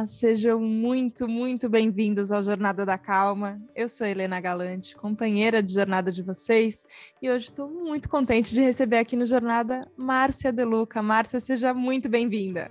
[0.00, 3.60] Olá, sejam muito, muito bem-vindos ao Jornada da Calma.
[3.76, 6.86] Eu sou Helena Galante, companheira de jornada de vocês,
[7.20, 11.02] e hoje estou muito contente de receber aqui no Jornada Márcia Deluca.
[11.02, 12.70] Márcia, seja muito bem-vinda.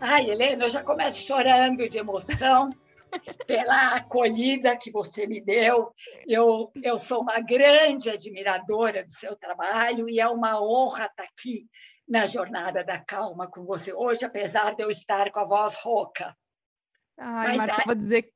[0.00, 2.70] Ai, Helena, eu já começo chorando de emoção
[3.44, 5.92] pela acolhida que você me deu.
[6.24, 11.66] Eu, eu sou uma grande admiradora do seu trabalho e é uma honra estar aqui
[12.08, 16.34] na jornada da calma com você hoje, apesar de eu estar com a voz rouca.
[17.18, 18.32] Ai, Marcia, vou dizer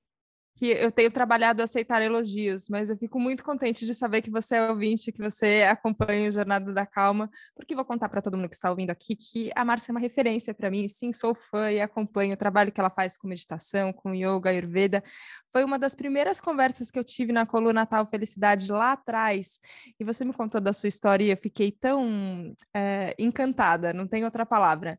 [0.63, 4.31] que eu tenho trabalhado a aceitar elogios, mas eu fico muito contente de saber que
[4.31, 8.37] você é ouvinte, que você acompanha o Jornada da Calma, porque vou contar para todo
[8.37, 11.35] mundo que está ouvindo aqui que a Márcia é uma referência para mim, sim, sou
[11.35, 15.03] fã e acompanho o trabalho que ela faz com meditação, com yoga, ayurveda.
[15.51, 19.59] Foi uma das primeiras conversas que eu tive na coluna Natal Felicidade lá atrás,
[19.99, 24.25] e você me contou da sua história e eu fiquei tão é, encantada, não tem
[24.25, 24.97] outra palavra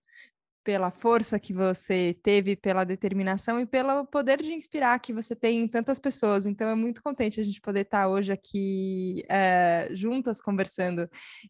[0.63, 5.59] pela força que você teve, pela determinação e pelo poder de inspirar que você tem
[5.59, 6.45] em tantas pessoas.
[6.45, 11.09] Então é muito contente a gente poder estar hoje aqui é, juntas conversando.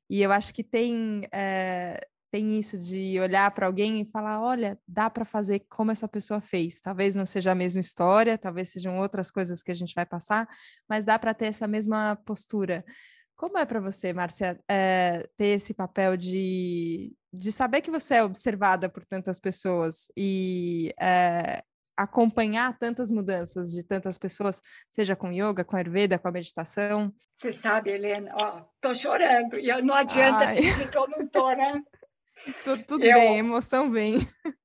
[0.09, 1.99] E eu acho que tem é,
[2.33, 6.41] tem isso de olhar para alguém e falar, olha, dá para fazer como essa pessoa
[6.41, 6.81] fez.
[6.81, 10.47] Talvez não seja a mesma história, talvez sejam outras coisas que a gente vai passar,
[10.89, 12.83] mas dá para ter essa mesma postura.
[13.35, 18.23] Como é para você, Márcia, é, ter esse papel de, de saber que você é
[18.23, 21.63] observada por tantas pessoas e é,
[21.97, 27.13] acompanhar tantas mudanças de tantas pessoas, seja com yoga, com ayurveda, com a meditação?
[27.37, 30.61] Você sabe, Helena, ó, tô chorando e não adianta Ai.
[30.61, 31.81] que eu não tô, né?
[32.63, 34.17] tudo, tudo eu, bem, emoção vem.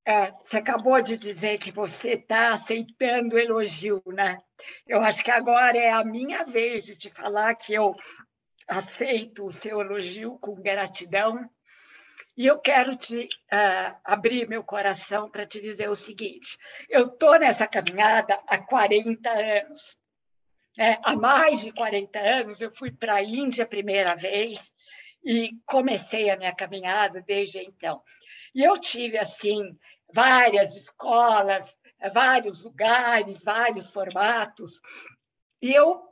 [0.06, 4.38] É, você acabou de dizer que você está aceitando o elogio, né?
[4.86, 7.94] Eu acho que agora é a minha vez de te falar que eu
[8.68, 11.48] aceito o seu elogio com gratidão.
[12.36, 16.56] E eu quero te uh, abrir meu coração para te dizer o seguinte:
[16.88, 19.96] eu estou nessa caminhada há 40 anos.
[20.76, 20.98] Né?
[21.02, 24.70] Há mais de 40 anos, eu fui para a Índia a primeira vez
[25.24, 28.00] e comecei a minha caminhada desde então.
[28.54, 29.76] E eu tive, assim,
[30.14, 31.74] várias escolas,
[32.12, 34.80] vários lugares, vários formatos,
[35.60, 36.07] e eu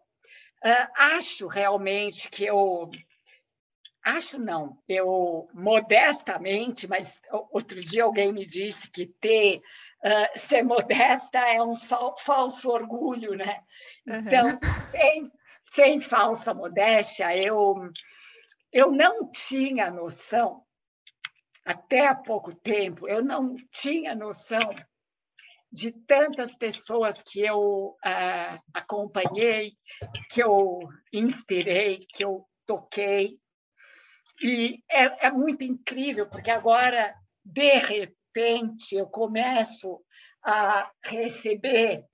[0.96, 2.90] acho realmente que eu.
[4.04, 7.12] Acho não, eu modestamente, mas
[7.50, 13.64] outro dia alguém me disse que ter, uh, ser modesta é um falso orgulho, né?
[14.06, 14.58] Então, uhum.
[14.92, 15.32] sem,
[15.74, 17.74] sem falsa modéstia, eu,
[18.72, 20.62] eu não tinha noção,
[21.64, 24.72] até há pouco tempo, eu não tinha noção
[25.76, 29.74] de tantas pessoas que eu uh, acompanhei,
[30.30, 30.78] que eu
[31.12, 33.38] inspirei, que eu toquei.
[34.42, 37.14] E é, é muito incrível, porque agora,
[37.44, 40.02] de repente, eu começo
[40.42, 42.06] a receber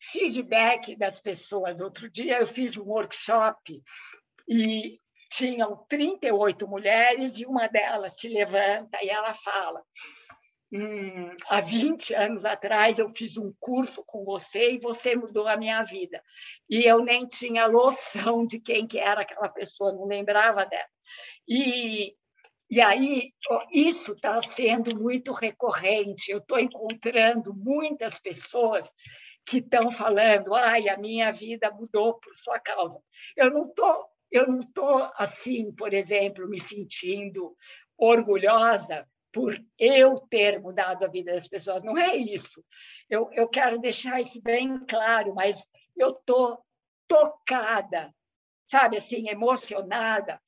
[0.00, 1.80] feedback das pessoas.
[1.80, 3.82] Outro dia eu fiz um workshop
[4.48, 5.00] e
[5.32, 9.82] tinham 38 mulheres e uma delas se levanta e ela fala:
[10.72, 15.56] hum, há 20 anos atrás eu fiz um curso com você e você mudou a
[15.56, 16.22] minha vida.
[16.68, 20.88] E eu nem tinha noção de quem que era aquela pessoa, não lembrava dela.
[21.48, 22.14] E,
[22.70, 23.32] e aí
[23.72, 26.30] isso está sendo muito recorrente.
[26.30, 28.88] Eu estou encontrando muitas pessoas
[29.44, 33.00] que estão falando, ai, a minha vida mudou por sua causa.
[33.36, 37.56] Eu não estou eu não estou assim, por exemplo, me sentindo
[37.96, 41.82] orgulhosa por eu ter mudado a vida das pessoas.
[41.82, 42.64] Não é isso.
[43.08, 45.56] Eu, eu quero deixar isso bem claro, mas
[45.96, 46.58] eu estou
[47.06, 48.12] tocada,
[48.66, 50.40] sabe, assim, emocionada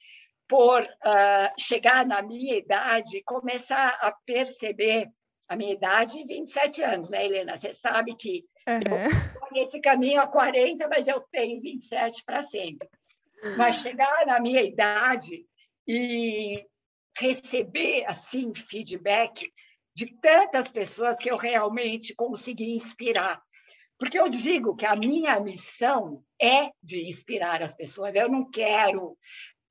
[0.48, 5.08] por uh, chegar na minha idade e começar a perceber
[5.48, 7.58] a minha idade, 27 anos, né, Helena?
[7.58, 9.56] Você sabe que uhum.
[9.56, 12.88] eu esse caminho há 40, mas eu tenho 27 para sempre.
[13.56, 15.46] Mas chegar na minha idade
[15.86, 16.66] e
[17.18, 19.52] receber assim feedback
[19.94, 23.42] de tantas pessoas que eu realmente consegui inspirar.
[23.98, 28.14] Porque eu digo que a minha missão é de inspirar as pessoas.
[28.14, 29.18] Eu não quero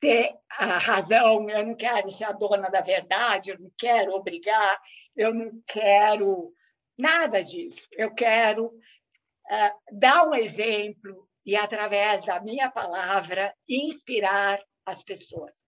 [0.01, 4.79] ter a razão, eu não quero ser a dona da verdade, eu não quero obrigar,
[5.15, 6.51] eu não quero
[6.97, 7.87] nada disso.
[7.93, 15.66] Eu quero uh, dar um exemplo e, através da minha palavra, inspirar as pessoas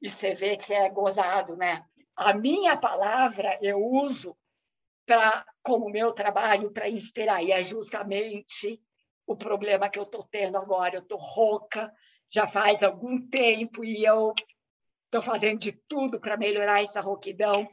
[0.00, 1.84] e você vê que é gozado, né?
[2.16, 4.36] A minha palavra eu uso
[5.06, 8.80] para como meu trabalho para inspirar e é justamente
[9.26, 10.96] o problema que eu estou tendo agora.
[10.96, 11.92] Eu estou rouca
[12.30, 14.32] já faz algum tempo e eu
[15.06, 17.68] estou fazendo de tudo para melhorar essa rouquidão.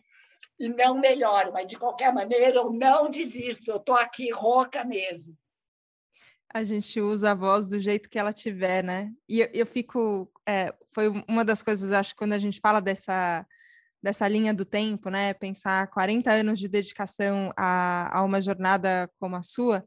[0.60, 5.38] e não melhoro, mas de qualquer maneira eu não desisto, eu estou aqui rouca mesmo.
[6.52, 9.14] A gente usa a voz do jeito que ela tiver, né?
[9.28, 10.32] E eu, eu fico.
[10.48, 13.46] É, foi uma das coisas, acho, quando a gente fala dessa
[14.02, 15.34] dessa linha do tempo, né?
[15.34, 19.84] Pensar 40 anos de dedicação a, a uma jornada como a sua,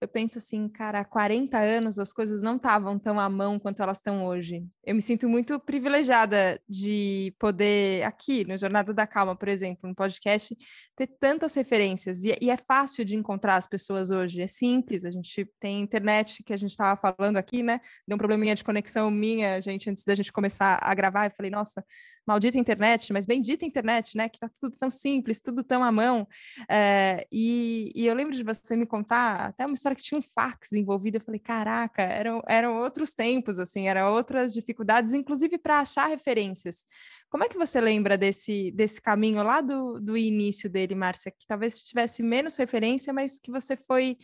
[0.00, 3.82] eu penso assim, cara, há 40 anos as coisas não estavam tão à mão quanto
[3.82, 4.64] elas estão hoje.
[4.84, 9.94] Eu me sinto muito privilegiada de poder, aqui no Jornada da Calma, por exemplo, no
[9.94, 10.56] podcast,
[10.94, 12.24] ter tantas referências.
[12.24, 15.04] E, e é fácil de encontrar as pessoas hoje, é simples.
[15.04, 17.80] A gente tem internet que a gente estava falando aqui, né?
[18.06, 21.50] Deu um probleminha de conexão minha, gente, antes da gente começar a gravar, eu falei,
[21.50, 21.84] nossa
[22.26, 24.28] maldita internet, mas bendita internet, né?
[24.28, 26.26] Que tá tudo tão simples, tudo tão à mão.
[26.70, 30.22] É, e, e, eu lembro de você me contar até uma história que tinha um
[30.22, 31.18] fax envolvido.
[31.18, 36.86] Eu falei, caraca, eram, eram outros tempos, assim, eram outras dificuldades, inclusive para achar referências.
[37.28, 41.30] Como é que você lembra desse, desse caminho lá do, do início dele, Márcia?
[41.30, 44.16] Que talvez tivesse menos referência, mas que você foi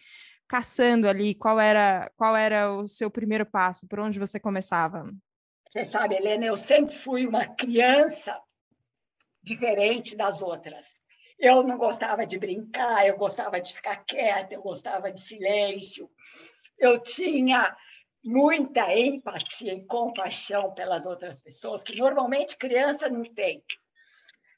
[0.51, 5.09] caçando ali qual era qual era o seu primeiro passo, por onde você começava?
[5.73, 8.37] Você sabe, Helena, eu sempre fui uma criança
[9.43, 10.87] diferente das outras.
[11.39, 16.11] Eu não gostava de brincar, eu gostava de ficar quieta, eu gostava de silêncio.
[16.79, 17.75] Eu tinha
[18.23, 23.63] muita empatia e compaixão pelas outras pessoas, que normalmente criança não tem.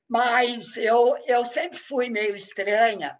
[0.09, 3.19] Mas eu, eu sempre fui meio estranha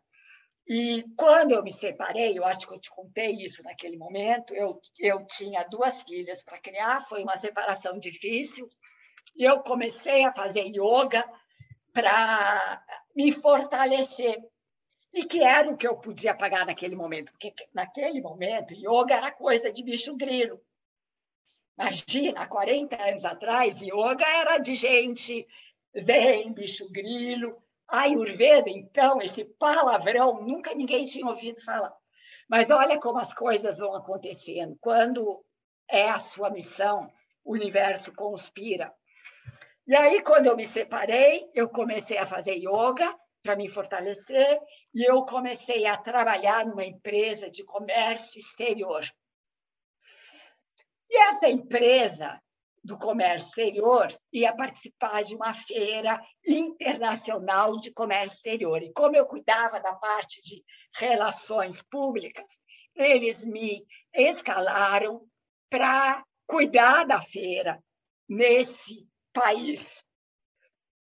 [0.67, 4.81] e quando eu me separei, eu acho que eu te contei isso naquele momento, eu,
[4.99, 8.69] eu tinha duas filhas para criar, foi uma separação difícil,
[9.35, 11.25] e eu comecei a fazer yoga
[11.93, 12.83] para
[13.15, 14.43] me fortalecer,
[15.13, 19.31] e que era o que eu podia pagar naquele momento, porque naquele momento yoga era
[19.31, 20.61] coisa de bicho grilo.
[21.79, 25.47] Imagina, há 40 anos atrás, yoga era de gente
[25.99, 27.63] zen, bicho grilo,
[27.93, 31.95] Ayurveda, então, esse palavrão, nunca ninguém tinha ouvido falar.
[32.49, 34.79] Mas olha como as coisas vão acontecendo.
[34.81, 35.45] Quando
[35.87, 37.13] é a sua missão,
[37.45, 38.91] o universo conspira.
[39.93, 44.59] E aí, quando eu me separei, eu comecei a fazer yoga para me fortalecer
[44.95, 49.05] e eu comecei a trabalhar numa empresa de comércio exterior.
[51.11, 52.41] E essa empresa
[52.83, 58.83] do Comércio Exterior ia participar de uma feira internacional de comércio exterior.
[58.83, 60.65] E como eu cuidava da parte de
[60.97, 62.47] relações públicas,
[62.97, 63.85] eles me
[64.15, 65.21] escalaram
[65.69, 67.79] para cuidar da feira
[68.27, 70.05] nesse país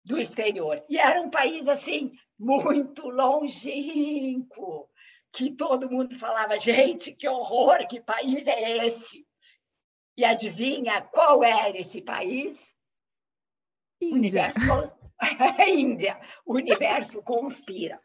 [0.04, 0.84] do exterior.
[0.90, 4.90] E era um país assim muito longínquo,
[5.34, 9.28] que todo mundo falava, gente, que horror, que país é esse?
[10.16, 12.58] E adivinha qual era esse país?
[14.02, 14.54] Índia.
[14.56, 14.98] Universo...
[15.68, 16.22] Índia.
[16.46, 18.00] O universo conspira.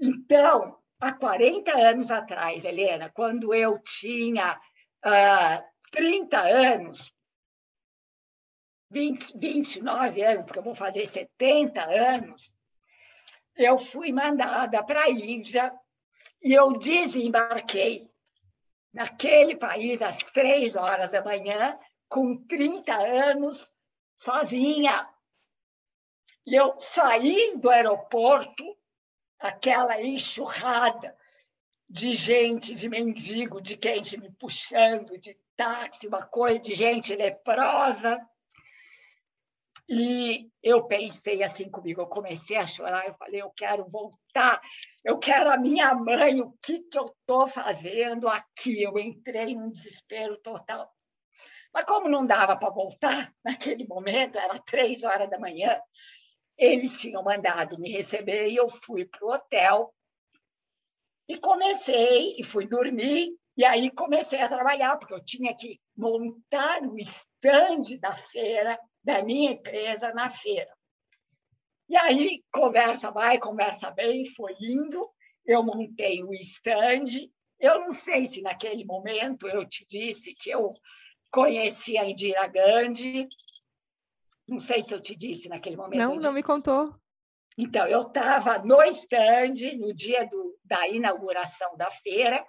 [0.00, 4.58] Então, há 40 anos atrás, Helena, quando eu tinha
[5.04, 7.12] uh, 30 anos,
[8.90, 12.52] 20, 29 anos, porque eu vou fazer 70 anos,
[13.56, 15.72] eu fui mandada para a Índia
[16.42, 18.08] e eu desembarquei
[18.92, 23.70] naquele país às três horas da manhã, com 30 anos,
[24.16, 25.08] sozinha.
[26.46, 28.64] E eu saí do aeroporto,
[29.38, 31.16] aquela enxurrada
[31.88, 38.18] de gente, de mendigo, de gente me puxando, de táxi, uma coisa de gente leprosa.
[39.88, 44.60] E eu pensei assim comigo, eu comecei a chorar, eu falei, eu quero voltar,
[45.02, 48.82] eu quero a minha mãe, o que, que eu estou fazendo aqui?
[48.82, 50.92] Eu entrei num desespero total.
[51.72, 55.80] Mas como não dava para voltar naquele momento, era três horas da manhã,
[56.58, 59.94] eles tinham mandado me receber e eu fui para o hotel
[61.26, 66.82] e comecei, e fui dormir, e aí comecei a trabalhar, porque eu tinha que montar
[66.82, 70.70] o estande da feira, da minha empresa na feira.
[71.88, 75.08] E aí, conversa vai, conversa bem, foi indo.
[75.46, 77.06] Eu montei o stand.
[77.58, 80.74] Eu não sei se naquele momento eu te disse que eu
[81.32, 83.26] conheci a Indira Gandhi.
[84.46, 85.98] Não sei se eu te disse naquele momento.
[85.98, 86.94] Não, não me contou.
[87.56, 92.46] Então, eu estava no stand no dia do, da inauguração da feira,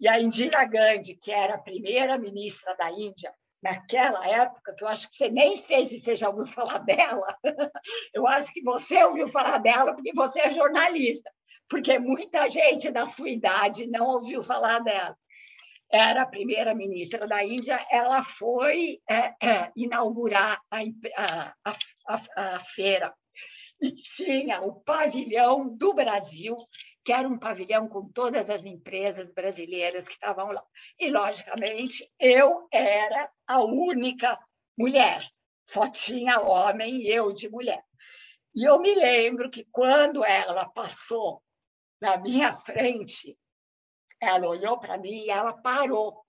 [0.00, 3.30] e a Indira Gandhi, que era a primeira ministra da Índia,
[3.62, 7.36] naquela época, que eu acho que você nem sei se você já ouviu falar dela,
[8.14, 11.30] eu acho que você ouviu falar dela porque você é jornalista,
[11.68, 15.16] porque muita gente da sua idade não ouviu falar dela.
[15.90, 20.80] Era a primeira ministra da Índia, ela foi é, é, inaugurar a,
[21.16, 21.54] a,
[22.06, 23.14] a, a feira.
[23.80, 26.56] e tinha o pavilhão do Brasil,
[27.08, 30.62] que era um pavilhão com todas as empresas brasileiras que estavam lá.
[31.00, 34.38] E, logicamente, eu era a única
[34.76, 35.26] mulher,
[35.64, 37.82] só tinha homem e eu de mulher.
[38.54, 41.42] E eu me lembro que quando ela passou
[41.98, 43.38] na minha frente,
[44.20, 46.26] ela olhou para mim e ela parou.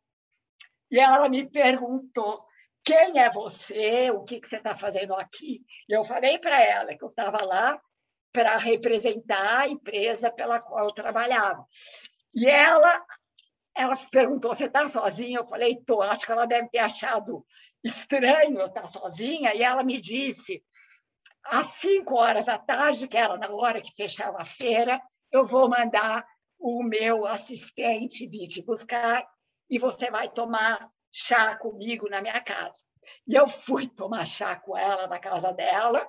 [0.89, 2.45] E ela me perguntou
[2.85, 5.61] quem é você, o que, que você está fazendo aqui?
[5.89, 7.81] E eu falei para ela que eu estava lá
[8.31, 11.65] para representar a empresa pela qual eu trabalhava.
[12.35, 13.03] E ela,
[13.75, 15.39] ela perguntou, você está sozinha?
[15.39, 16.01] Eu falei, estou.
[16.01, 17.45] Acho que ela deve ter achado
[17.83, 19.53] estranho eu estar sozinha.
[19.55, 20.63] E ela me disse,
[21.43, 25.69] às cinco horas da tarde, que era na hora que fechava a feira, eu vou
[25.69, 26.25] mandar
[26.59, 29.25] o meu assistente vir te buscar
[29.69, 30.79] e você vai tomar
[31.11, 32.83] chá comigo na minha casa.
[33.27, 36.07] E eu fui tomar chá com ela na casa dela,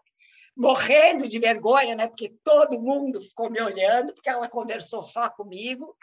[0.57, 2.07] morrendo de vergonha, né?
[2.07, 5.97] porque todo mundo ficou me olhando, porque ela conversou só comigo.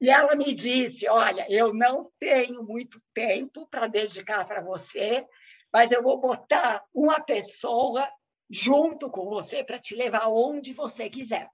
[0.00, 5.26] E ela me disse: Olha, eu não tenho muito tempo para dedicar para você,
[5.72, 8.06] mas eu vou botar uma pessoa
[8.48, 11.48] junto com você para te levar onde você quiser.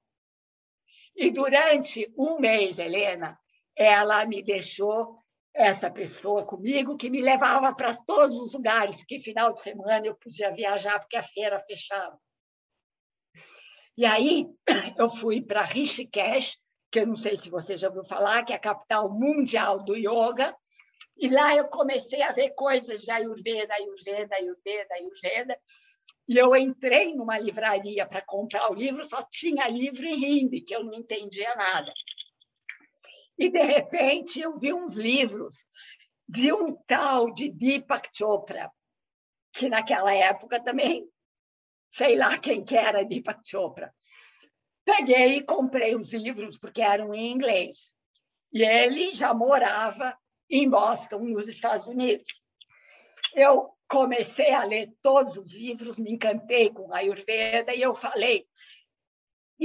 [1.15, 3.39] E durante um mês, Helena,
[3.77, 5.19] ela me deixou
[5.55, 10.15] essa pessoa comigo que me levava para todos os lugares, porque final de semana eu
[10.15, 12.19] podia viajar porque a feira fechava.
[13.97, 14.47] E aí
[14.97, 16.59] eu fui para Rishikesh,
[16.91, 19.97] que eu não sei se você já ouviu falar, que é a capital mundial do
[19.97, 20.55] yoga,
[21.17, 25.59] e lá eu comecei a ver coisas de Ayurveda, Ayurveda, Ayurveda, Ayurveda,
[26.29, 30.75] e eu entrei numa livraria para comprar o livro, só tinha livro em hindi, que
[30.75, 31.93] eu não entendia nada.
[33.39, 35.67] E, de repente, eu vi uns livros
[36.29, 38.71] de um tal de Deepak Chopra,
[39.53, 41.07] que naquela época também,
[41.91, 43.95] sei lá quem que era Deepak Chopra.
[44.85, 47.93] Peguei e comprei os livros, porque eram em inglês.
[48.53, 50.17] E ele já morava
[50.49, 52.27] em Boston, nos Estados Unidos.
[53.35, 58.47] Eu comecei a ler todos os livros, me encantei com a Ayurveda e eu falei: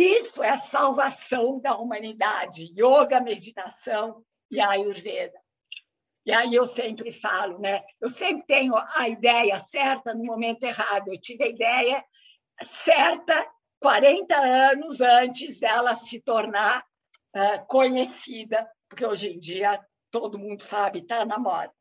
[0.03, 5.39] isso é a salvação da humanidade, yoga, meditação e Ayurveda.
[6.25, 7.83] E aí eu sempre falo, né?
[8.01, 11.07] Eu sempre tenho a ideia certa no momento errado.
[11.07, 12.05] Eu tive a ideia
[12.83, 13.49] certa
[13.79, 16.85] 40 anos antes dela se tornar
[17.35, 19.79] uh, conhecida, porque hoje em dia
[20.11, 21.71] todo mundo sabe, está na moda.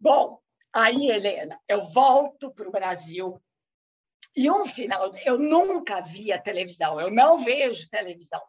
[0.00, 0.40] Bom,
[0.72, 3.40] aí, Helena, eu volto para o Brasil
[4.34, 8.40] e um final, eu nunca via televisão, eu não vejo televisão.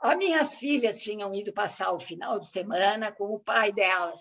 [0.00, 4.20] As minhas filhas tinham ido passar o final de semana com o pai delas.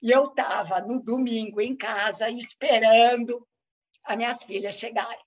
[0.00, 3.46] E eu estava no domingo em casa esperando
[4.04, 5.24] as minhas filhas chegarem.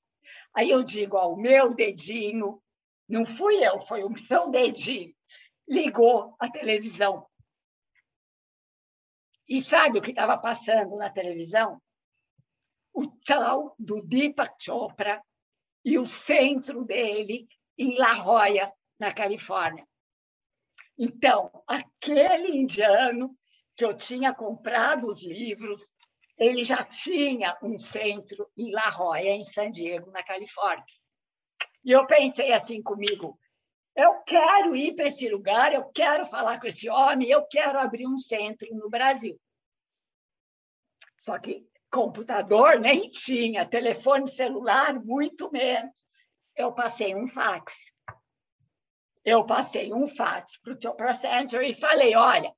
[0.53, 2.61] Aí eu digo, ó, o meu dedinho,
[3.07, 5.13] não fui eu, foi o meu dedinho,
[5.67, 7.27] ligou a televisão.
[9.47, 11.81] E sabe o que estava passando na televisão?
[12.99, 15.23] O tal do Deepak Chopra
[15.85, 19.87] e o centro dele em La Jolla, na Califórnia.
[20.97, 23.33] Então, aquele indiano
[23.77, 25.81] que eu tinha comprado os livros,
[26.37, 30.83] ele já tinha um centro em La Jolla, em San Diego, na Califórnia.
[31.85, 33.39] E eu pensei assim comigo:
[33.95, 38.05] eu quero ir para esse lugar, eu quero falar com esse homem, eu quero abrir
[38.05, 39.39] um centro no Brasil.
[41.19, 45.91] Só que computador nem tinha, telefone celular muito menos.
[46.55, 47.73] Eu passei um fax.
[49.23, 52.53] Eu passei um fax para o Chopra Center e falei: olha,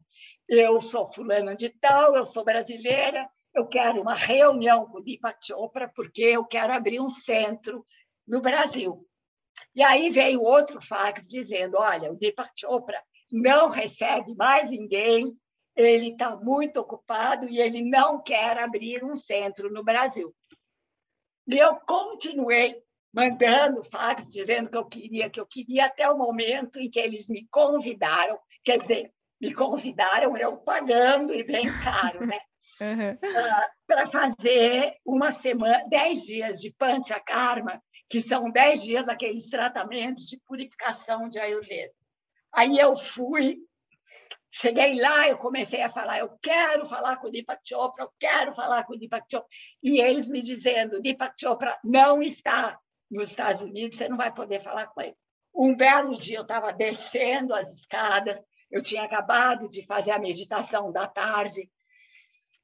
[0.48, 5.46] eu sou fulana de tal, eu sou brasileira, eu quero uma reunião com o Deepak
[5.46, 7.86] Chopra porque eu quero abrir um centro
[8.28, 9.06] no Brasil.
[9.76, 15.36] E aí veio outro fax dizendo: olha, o Deepak Chopra não recebe mais ninguém
[15.76, 20.34] ele está muito ocupado e ele não quer abrir um centro no Brasil.
[21.48, 22.82] E eu continuei
[23.14, 27.28] mandando fax dizendo que eu queria, que eu queria, até o momento em que eles
[27.28, 32.40] me convidaram, quer dizer, me convidaram eu pagando e bem caro, né?
[32.82, 33.12] Uhum.
[33.12, 40.26] Uh, para fazer uma semana, dez dias de Panchakarma, que são dez dias daqueles tratamentos
[40.26, 41.94] de purificação de Ayurveda.
[42.52, 43.60] Aí eu fui
[44.54, 48.54] Cheguei lá, eu comecei a falar, eu quero falar com o Deepak Chopra, eu quero
[48.54, 49.48] falar com o Deepak Chopra.
[49.82, 52.78] E eles me dizendo, Deepak Chopra não está
[53.10, 55.16] nos Estados Unidos, você não vai poder falar com ele.
[55.56, 60.92] Um belo dia eu estava descendo as escadas, eu tinha acabado de fazer a meditação
[60.92, 61.70] da tarde,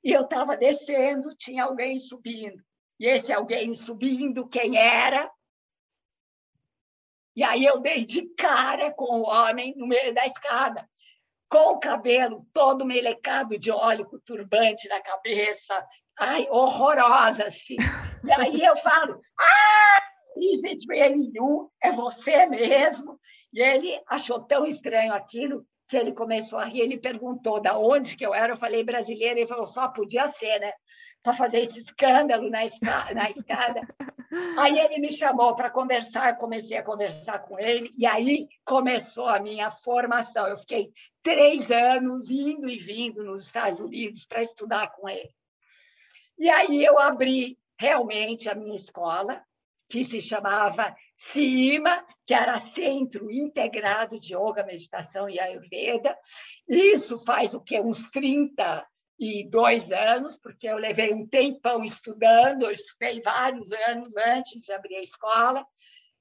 [0.03, 2.61] e eu estava descendo, tinha alguém subindo.
[2.99, 5.29] E esse alguém subindo, quem era?
[7.35, 10.89] E aí eu dei de cara com o homem no meio da escada,
[11.49, 15.85] com o cabelo todo melecado de óleo, com turbante na cabeça,
[16.19, 17.77] ai, horrorosa, assim.
[18.23, 20.03] E aí eu falo, ah,
[20.37, 21.71] is it really you?
[21.81, 23.19] É você mesmo?
[23.53, 28.17] E ele achou tão estranho aquilo que ele começou a rir, ele perguntou da onde
[28.17, 30.73] que eu era, eu falei brasileira, ele falou, só podia ser, né?
[31.23, 33.81] Para fazer esse escândalo na, escada, na escada.
[34.57, 39.39] Aí ele me chamou para conversar, comecei a conversar com ele, e aí começou a
[39.39, 40.45] minha formação.
[40.47, 40.91] Eu fiquei
[41.27, 45.29] três anos indo e vindo nos Estados Unidos para estudar com ele.
[46.39, 49.43] E aí eu abri realmente a minha escola,
[49.89, 56.17] que se chamava CIMA, que era Centro Integrado de Yoga, Meditação e Ayurveda.
[56.65, 57.77] Isso faz o que?
[57.77, 64.71] Uns 32 anos, porque eu levei um tempão estudando, eu estudei vários anos antes de
[64.71, 65.65] abrir a escola.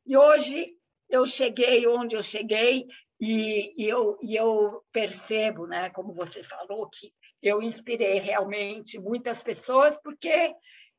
[0.05, 0.73] E hoje
[1.09, 2.89] eu cheguei onde eu cheguei
[3.21, 9.43] e, e, eu, e eu percebo, né, como você falou, que eu inspirei realmente muitas
[9.43, 10.55] pessoas, porque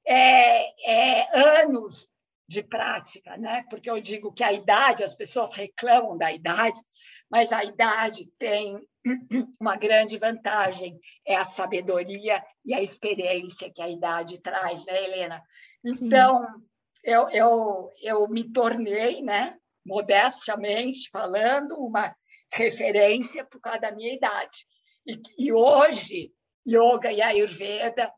[0.05, 2.07] é, é anos
[2.47, 3.65] de prática, né?
[3.69, 6.79] Porque eu digo que a idade, as pessoas reclamam da idade,
[7.29, 8.79] mas a idade tem
[9.59, 15.43] uma grande vantagem, é a sabedoria e a experiência que a idade traz, né, Helena?
[15.83, 16.45] Então,
[17.03, 19.57] eu, eu, eu me tornei, né,
[19.87, 22.13] modestamente falando, uma
[22.51, 24.67] referência por causa da minha idade.
[25.05, 26.31] E, e hoje,
[26.67, 28.11] yoga e ayurveda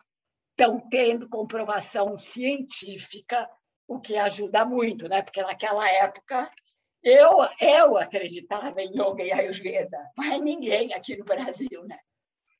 [0.51, 3.47] estão tendo comprovação científica
[3.87, 5.21] o que ajuda muito, né?
[5.21, 6.51] Porque naquela época
[7.03, 11.97] eu, eu acreditava em yoga e ayurveda, mas ninguém aqui no Brasil, né?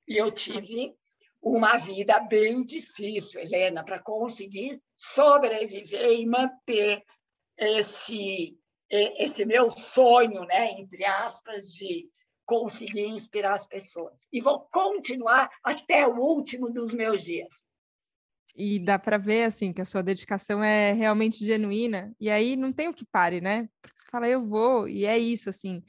[0.08, 0.96] E eu tive
[1.42, 7.04] uma vida bem difícil, Helena, para conseguir sobreviver e manter
[7.58, 8.58] esse
[8.90, 12.10] esse meu sonho, né, entre aspas, de
[12.46, 14.14] conseguir inspirar as pessoas.
[14.32, 17.54] E vou continuar até o último dos meus dias
[18.60, 22.74] e dá para ver assim que a sua dedicação é realmente genuína e aí não
[22.74, 23.70] tem o que pare, né?
[23.82, 25.82] Porque você fala eu vou e é isso assim.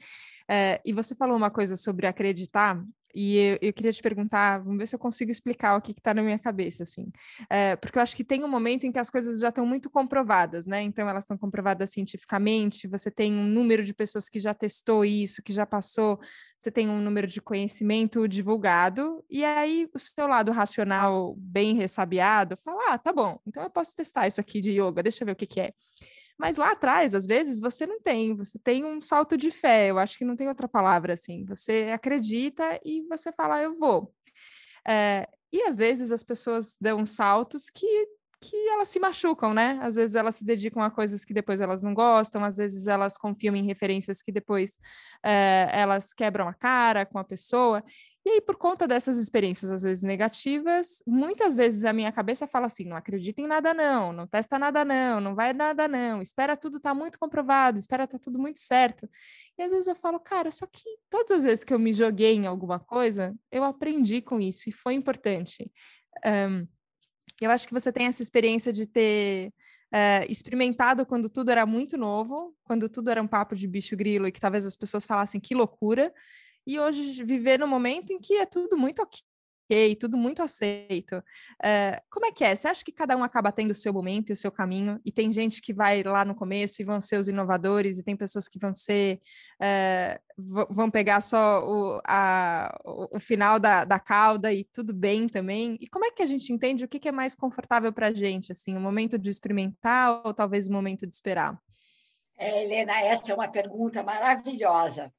[0.51, 2.83] É, e você falou uma coisa sobre acreditar
[3.15, 6.13] e eu, eu, queria te perguntar, vamos ver se eu consigo explicar o que está
[6.13, 7.11] na minha cabeça, assim.
[7.49, 9.89] É, porque eu acho que tem um momento em que as coisas já estão muito
[9.89, 10.81] comprovadas, né?
[10.81, 15.41] Então, elas estão comprovadas cientificamente, você tem um número de pessoas que já testou isso,
[15.41, 16.19] que já passou,
[16.57, 22.57] você tem um número de conhecimento divulgado, e aí o seu lado racional bem ressabiado
[22.57, 25.33] fala, ah, tá bom, então eu posso testar isso aqui de yoga, deixa eu ver
[25.33, 25.73] o que, que é.
[26.41, 29.99] Mas lá atrás, às vezes, você não tem, você tem um salto de fé, eu
[29.99, 31.45] acho que não tem outra palavra assim.
[31.45, 34.11] Você acredita e você fala, eu vou.
[34.87, 38.07] É, e às vezes as pessoas dão saltos que
[38.41, 39.77] que elas se machucam, né?
[39.81, 43.15] Às vezes elas se dedicam a coisas que depois elas não gostam, às vezes elas
[43.15, 44.79] confiam em referências que depois
[45.23, 47.83] é, elas quebram a cara com a pessoa.
[48.25, 52.65] E aí, por conta dessas experiências, às vezes negativas, muitas vezes a minha cabeça fala
[52.65, 56.57] assim: não acredita em nada, não, não testa nada, não, não vai nada, não, espera
[56.57, 59.07] tudo tá muito comprovado, espera tá tudo muito certo.
[59.57, 62.35] E às vezes eu falo, cara, só que todas as vezes que eu me joguei
[62.35, 65.71] em alguma coisa, eu aprendi com isso e foi importante.
[66.25, 66.67] Um,
[67.39, 69.53] eu acho que você tem essa experiência de ter
[69.93, 74.25] Uh, experimentado quando tudo era muito novo, quando tudo era um papo de bicho grilo
[74.25, 76.13] e que talvez as pessoas falassem que loucura,
[76.65, 79.01] e hoje viver no momento em que é tudo muito
[79.71, 81.17] ok, tudo muito aceito.
[81.17, 82.53] Uh, como é que é?
[82.53, 84.99] Você acha que cada um acaba tendo o seu momento e o seu caminho?
[85.05, 88.15] E tem gente que vai lá no começo e vão ser os inovadores, e tem
[88.15, 89.21] pessoas que vão ser.
[89.55, 90.19] Uh,
[90.69, 95.77] vão pegar só o, a, o, final da, da cauda e tudo bem também.
[95.79, 98.13] E como é que a gente entende o que, que é mais confortável para a
[98.13, 98.51] gente?
[98.51, 101.57] Assim, o momento de experimentar ou talvez o momento de esperar?
[102.37, 105.13] É, Helena, essa é uma pergunta maravilhosa.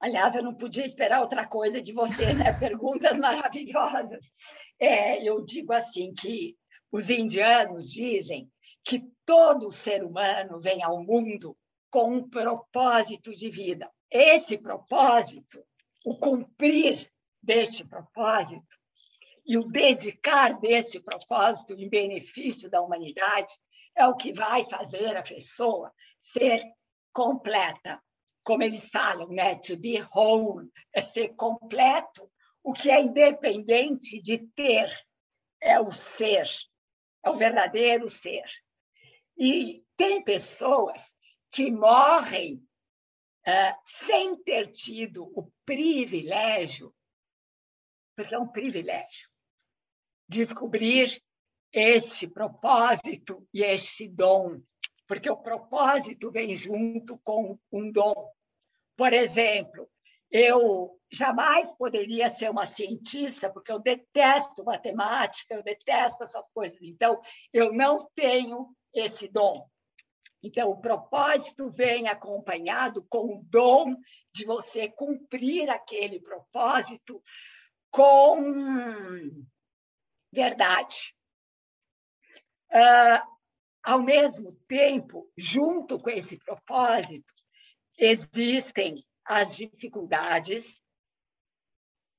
[0.00, 2.52] Aliás, eu não podia esperar outra coisa de você, né?
[2.58, 4.30] Perguntas maravilhosas.
[4.78, 6.56] É, eu digo assim que
[6.92, 8.50] os indianos dizem
[8.84, 11.56] que todo ser humano vem ao mundo
[11.90, 13.90] com um propósito de vida.
[14.10, 15.64] Esse propósito,
[16.04, 17.10] o cumprir
[17.42, 18.76] deste propósito
[19.46, 23.52] e o dedicar desse propósito em benefício da humanidade
[23.96, 25.92] é o que vai fazer a pessoa
[26.32, 26.62] ser
[27.12, 28.00] completa,
[28.46, 29.56] como eles falam, né?
[29.56, 32.30] To be whole, é ser completo.
[32.62, 34.88] O que é independente de ter
[35.60, 36.48] é o ser,
[37.24, 38.44] é o verdadeiro ser.
[39.36, 41.02] E tem pessoas
[41.50, 42.64] que morrem
[43.46, 46.94] uh, sem ter tido o privilégio,
[48.16, 49.28] porque é um privilégio,
[50.28, 51.20] descobrir
[51.72, 54.60] esse propósito e esse dom
[55.06, 58.30] porque o propósito vem junto com um dom.
[58.96, 59.88] Por exemplo,
[60.30, 66.78] eu jamais poderia ser uma cientista, porque eu detesto matemática, eu detesto essas coisas.
[66.82, 67.20] Então,
[67.52, 69.68] eu não tenho esse dom.
[70.42, 73.96] Então, o propósito vem acompanhado com o dom
[74.32, 77.22] de você cumprir aquele propósito
[77.90, 78.36] com
[80.32, 81.14] verdade.
[82.70, 83.36] Uh,
[83.82, 87.32] ao mesmo tempo, junto com esse propósito,
[87.96, 90.82] existem as dificuldades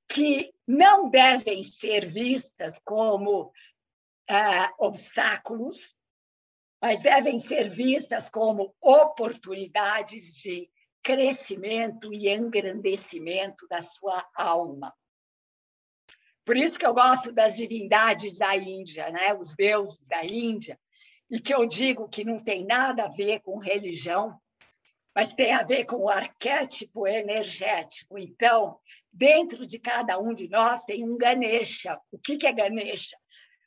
[0.10, 3.52] que não devem ser vistas como
[4.30, 5.96] uh, obstáculos,
[6.82, 10.70] mas devem ser vistas como oportunidades de
[11.04, 14.94] crescimento e engrandecimento da sua alma.
[16.46, 19.34] Por isso que eu gosto das divindades da Índia, né?
[19.34, 20.80] os deuses da Índia,
[21.30, 24.40] e que eu digo que não tem nada a ver com religião,
[25.18, 28.20] mas tem a ver com o arquétipo energético.
[28.20, 28.78] Então,
[29.12, 32.00] dentro de cada um de nós tem um Ganesha.
[32.12, 33.18] O que é Ganesha?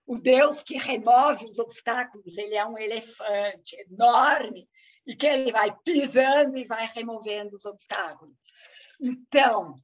[0.07, 4.69] o Deus que remove os obstáculos, ele é um elefante enorme
[5.07, 8.37] e que ele vai pisando e vai removendo os obstáculos.
[9.01, 9.77] Então,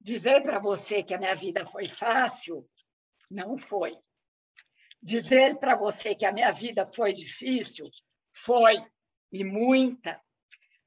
[0.00, 2.68] dizer para você que a minha vida foi fácil,
[3.30, 3.96] não foi.
[5.00, 7.88] Dizer para você que a minha vida foi difícil,
[8.32, 8.74] foi,
[9.30, 10.20] e muita,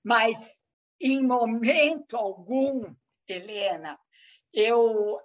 [0.06, 0.54] mas
[1.02, 2.94] em momento algum,
[3.28, 4.00] Helena,
[4.54, 5.20] eu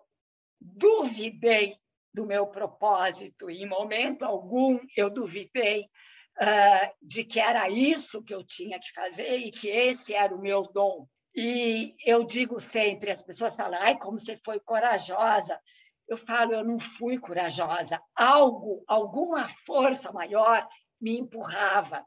[0.58, 1.76] duvidei
[2.14, 3.50] do meu propósito.
[3.50, 9.36] Em momento algum eu duvidei uh, de que era isso que eu tinha que fazer
[9.36, 11.06] e que esse era o meu dom.
[11.34, 15.60] E eu digo sempre, as pessoas falam, ai, como você foi corajosa.
[16.08, 18.00] Eu falo, eu não fui corajosa.
[18.16, 20.66] Algo, alguma força maior
[20.98, 22.02] me empurrava.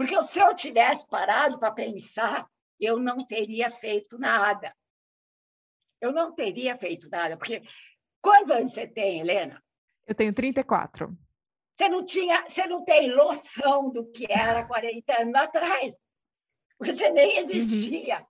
[0.00, 2.48] Porque se eu tivesse parado para pensar,
[2.80, 4.74] eu não teria feito nada.
[6.00, 7.62] Eu não teria feito nada, porque
[8.20, 9.62] Quantos anos você tem, Helena?
[10.06, 11.16] Eu tenho 34.
[11.76, 15.94] Você não tinha, você não tem noção do que era 40 anos atrás.
[16.78, 17.50] Você nem uhum.
[17.50, 18.26] existia.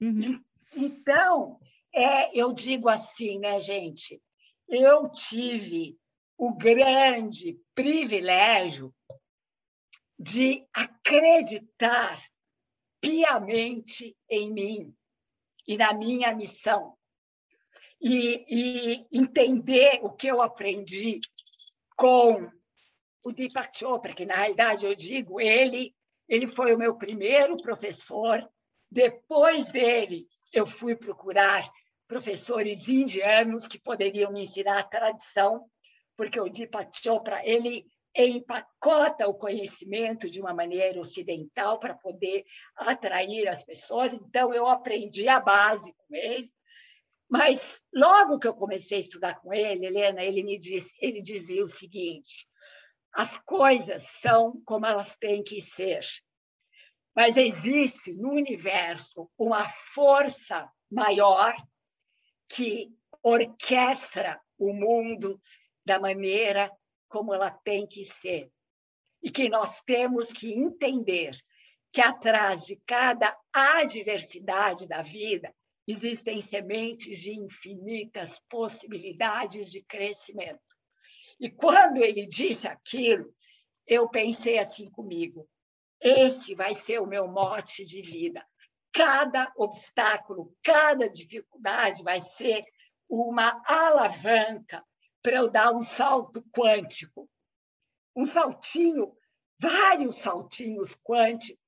[0.00, 0.20] Uhum.
[0.20, 0.44] Uhum.
[0.76, 1.58] Então,
[1.94, 4.20] é, eu digo assim, né, gente?
[4.68, 5.98] Eu tive
[6.36, 8.94] o grande privilégio
[10.20, 12.22] de acreditar
[13.00, 14.94] piamente em mim
[15.66, 16.94] e na minha missão
[17.98, 21.20] e, e entender o que eu aprendi
[21.96, 22.50] com
[23.24, 25.94] o Deepak Chopra, que na realidade eu digo, ele,
[26.28, 28.46] ele foi o meu primeiro professor.
[28.90, 31.66] Depois dele, eu fui procurar
[32.06, 35.64] professores indianos que poderiam me ensinar a tradição,
[36.14, 42.44] porque o Deepak Chopra ele empacota o conhecimento de uma maneira ocidental para poder
[42.76, 44.12] atrair as pessoas.
[44.12, 46.50] Então eu aprendi a base com ele
[47.30, 47.60] mas
[47.94, 51.68] logo que eu comecei a estudar com ele, Helena, ele me disse, ele dizia o
[51.68, 52.44] seguinte:
[53.12, 56.00] as coisas são como elas têm que ser.
[57.14, 61.54] Mas existe no universo uma força maior
[62.48, 62.88] que
[63.22, 65.40] orquestra o mundo
[65.86, 66.70] da maneira
[67.10, 68.50] como ela tem que ser.
[69.22, 71.36] E que nós temos que entender
[71.92, 75.54] que atrás de cada adversidade da vida
[75.86, 80.60] existem sementes de infinitas possibilidades de crescimento.
[81.38, 83.34] E quando ele disse aquilo,
[83.86, 85.48] eu pensei assim comigo:
[86.00, 88.46] esse vai ser o meu mote de vida.
[88.92, 92.64] Cada obstáculo, cada dificuldade vai ser
[93.08, 94.84] uma alavanca
[95.22, 97.28] para eu dar um salto quântico.
[98.16, 99.16] Um saltinho,
[99.58, 101.60] vários saltinhos quânticos,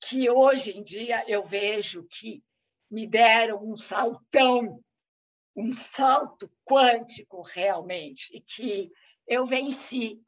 [0.00, 2.42] que hoje em dia eu vejo que
[2.90, 4.82] me deram um saltão,
[5.54, 8.90] um salto quântico realmente, e que
[9.26, 10.20] eu venci.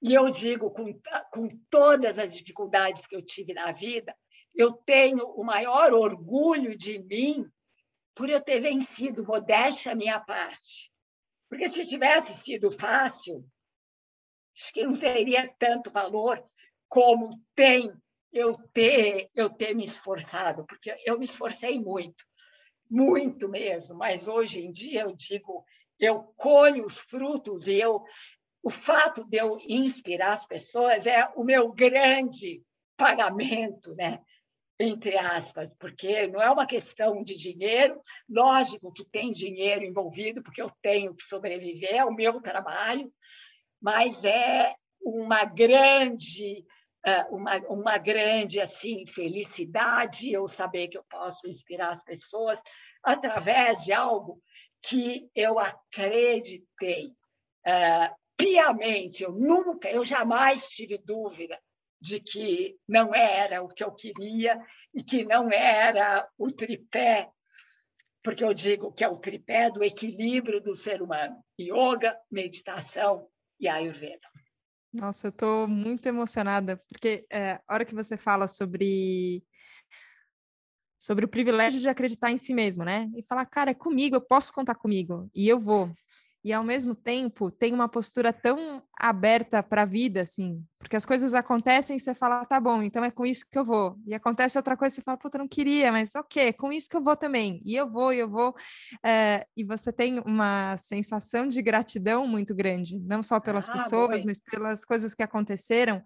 [0.00, 0.98] E eu digo, com,
[1.32, 4.16] com todas as dificuldades que eu tive na vida,
[4.54, 7.50] eu tenho o maior orgulho de mim
[8.14, 10.90] por eu ter vencido, modéstia minha parte.
[11.48, 13.44] Porque se tivesse sido fácil,
[14.56, 16.44] acho que não teria tanto valor
[16.88, 17.92] como tem
[18.32, 22.24] eu ter, eu ter me esforçado, porque eu me esforcei muito,
[22.90, 25.64] muito mesmo, mas hoje em dia eu digo,
[25.98, 28.02] eu colho os frutos e eu,
[28.62, 32.62] o fato de eu inspirar as pessoas é o meu grande
[32.96, 34.20] pagamento, né?
[34.78, 40.62] Entre aspas, porque não é uma questão de dinheiro, lógico que tem dinheiro envolvido, porque
[40.62, 43.12] eu tenho que sobreviver, é o meu trabalho,
[43.80, 46.64] mas é uma grande
[47.04, 52.60] é, uma, uma grande assim felicidade eu saber que eu posso inspirar as pessoas
[53.02, 54.42] através de algo
[54.82, 57.12] que eu acreditei
[57.64, 59.22] é, piamente.
[59.22, 61.58] Eu nunca, eu jamais tive dúvida
[62.00, 64.60] de que não era o que eu queria
[64.94, 67.28] e que não era o tripé,
[68.22, 73.68] porque eu digo que é o tripé do equilíbrio do ser humano: yoga, meditação e
[73.68, 74.28] ayurveda.
[74.92, 79.44] Nossa, eu estou muito emocionada, porque é, a hora que você fala sobre
[80.98, 83.08] sobre o privilégio de acreditar em si mesmo, né?
[83.16, 85.94] E falar, cara, é comigo, eu posso contar comigo e eu vou
[86.48, 91.04] e ao mesmo tempo tem uma postura tão aberta para a vida, assim, porque as
[91.04, 93.98] coisas acontecem e você fala, tá bom, então é com isso que eu vou.
[94.06, 96.96] E acontece outra coisa, você fala, puta, não queria, mas ok, é com isso que
[96.96, 97.60] eu vou também.
[97.66, 98.54] E eu vou, e eu vou.
[99.04, 104.24] É, e você tem uma sensação de gratidão muito grande, não só pelas ah, pessoas,
[104.24, 106.02] mas pelas coisas que aconteceram.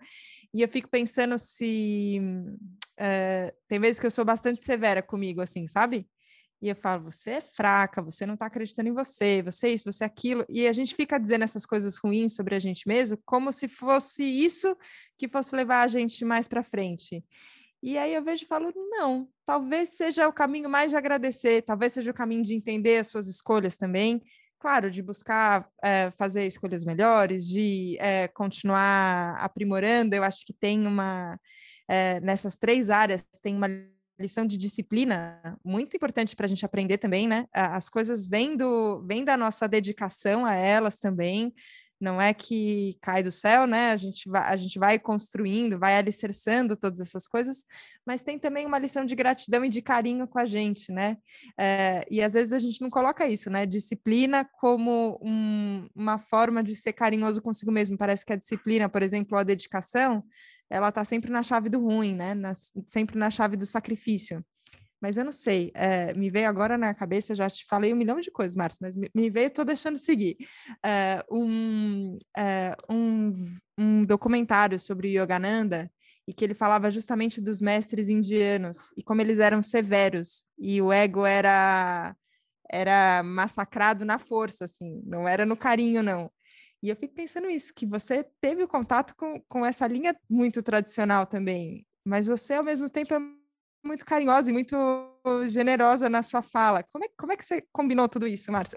[0.52, 2.20] E eu fico pensando se.
[2.98, 6.04] É, tem vezes que eu sou bastante severa comigo, assim, sabe?
[6.62, 9.90] E eu falo, você é fraca, você não está acreditando em você, você é isso,
[9.90, 10.44] você é aquilo.
[10.48, 14.22] E a gente fica dizendo essas coisas ruins sobre a gente mesmo, como se fosse
[14.22, 14.76] isso
[15.18, 17.24] que fosse levar a gente mais para frente.
[17.82, 21.94] E aí eu vejo e falo, não, talvez seja o caminho mais de agradecer, talvez
[21.94, 24.22] seja o caminho de entender as suas escolhas também.
[24.60, 30.14] Claro, de buscar é, fazer escolhas melhores, de é, continuar aprimorando.
[30.14, 31.36] Eu acho que tem uma,
[31.88, 33.66] é, nessas três áreas, tem uma
[34.18, 37.46] lição de disciplina muito importante para a gente aprender também, né?
[37.52, 41.52] As coisas vêm, do, vêm da nossa dedicação a elas também,
[42.02, 43.92] não é que cai do céu, né?
[43.92, 47.64] A gente vai, a gente vai construindo, vai alicerçando todas essas coisas,
[48.04, 51.16] mas tem também uma lição de gratidão e de carinho com a gente, né?
[51.56, 53.64] É, e às vezes a gente não coloca isso, né?
[53.64, 57.96] Disciplina como um, uma forma de ser carinhoso consigo mesmo.
[57.96, 60.24] Parece que a disciplina, por exemplo, a dedicação,
[60.72, 62.34] ela está sempre na chave do ruim, né?
[62.34, 62.54] Na,
[62.86, 64.44] sempre na chave do sacrifício.
[65.00, 68.20] Mas eu não sei, é, me veio agora na cabeça, já te falei um milhão
[68.20, 70.36] de coisas, Márcio, mas me, me veio, estou deixando seguir,
[70.80, 73.34] é, um, é, um,
[73.76, 75.90] um documentário sobre Yogananda,
[76.24, 80.92] e que ele falava justamente dos mestres indianos, e como eles eram severos, e o
[80.92, 82.14] ego era
[82.70, 86.30] era massacrado na força, assim, não era no carinho, não.
[86.82, 90.62] E eu fico pensando isso, que você teve o contato com, com essa linha muito
[90.62, 93.18] tradicional também, mas você, ao mesmo tempo, é
[93.84, 94.76] muito carinhosa e muito
[95.46, 96.82] generosa na sua fala.
[96.82, 98.76] Como é, como é que você combinou tudo isso, Márcia?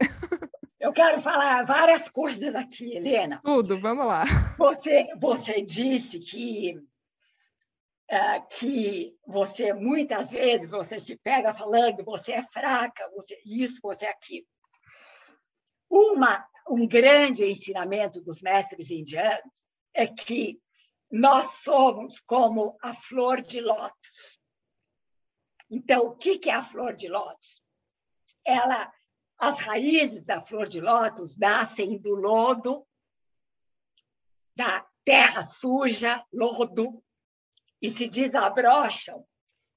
[0.79, 3.41] Eu quero falar várias coisas aqui, Helena.
[3.43, 4.23] Tudo, vamos lá.
[4.55, 6.77] Você, você disse que,
[8.11, 14.05] uh, que você, muitas vezes, você se pega falando, você é fraca, você isso, você
[14.05, 14.45] é aquilo.
[15.89, 19.53] Uma um grande ensinamento dos mestres indianos
[19.93, 20.59] é que
[21.11, 24.39] nós somos como a flor de lótus.
[25.69, 27.61] Então, o que é a flor de lótus?
[28.43, 28.91] Ela,
[29.37, 32.85] as raízes da flor de lótus nascem do lodo,
[34.55, 37.03] da terra suja, lodo,
[37.81, 39.25] e se desabrocham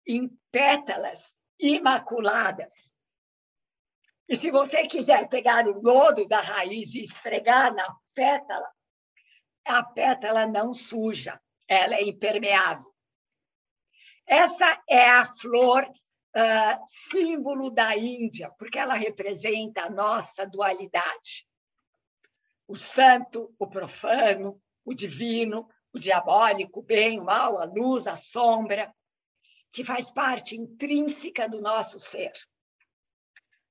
[0.07, 1.21] em pétalas
[1.59, 2.91] imaculadas
[4.29, 8.71] e se você quiser pegar o lodo da raiz e esfregar na pétala,
[9.65, 12.93] a pétala não suja, ela é impermeável.
[14.27, 21.47] Essa é a flor uh, símbolo da Índia, porque ela representa a nossa dualidade.
[22.67, 28.17] O santo, o profano, o divino, o diabólico, o bem, o mal, a luz, a
[28.17, 28.95] sombra,
[29.73, 32.33] que faz parte intrínseca do nosso ser.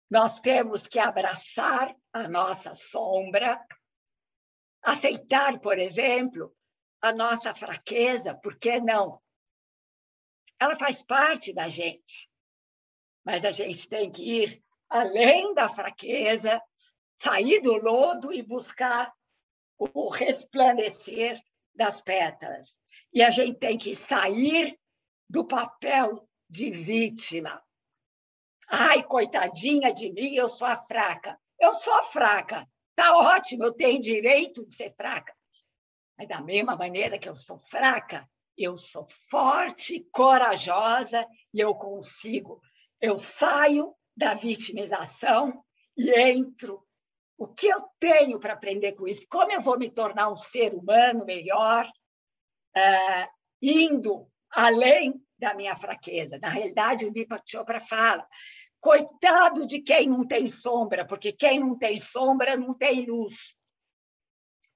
[0.09, 3.59] Nós temos que abraçar a nossa sombra,
[4.81, 6.55] aceitar, por exemplo,
[7.01, 9.21] a nossa fraqueza, por que não?
[10.59, 12.29] Ela faz parte da gente,
[13.23, 16.61] mas a gente tem que ir além da fraqueza,
[17.21, 19.13] sair do lodo e buscar
[19.77, 21.39] o resplandecer
[21.75, 22.79] das pétalas.
[23.13, 24.79] E a gente tem que sair
[25.29, 27.61] do papel de vítima.
[28.69, 31.39] Ai, coitadinha de mim, eu sou a fraca.
[31.59, 32.67] Eu sou fraca.
[32.95, 35.33] Tá ótimo, eu tenho direito de ser fraca.
[36.17, 38.27] Mas da mesma maneira que eu sou fraca,
[38.57, 42.59] eu sou forte, corajosa e eu consigo.
[42.99, 45.63] Eu saio da vitimização
[45.95, 46.83] e entro.
[47.37, 49.27] O que eu tenho para aprender com isso?
[49.29, 51.87] Como eu vou me tornar um ser humano melhor,
[52.75, 53.27] uh,
[53.61, 56.39] indo além da minha fraqueza?
[56.39, 58.27] Na realidade, o Deepak Chopra fala
[58.79, 63.55] Coitado de quem não tem sombra, porque quem não tem sombra não tem luz.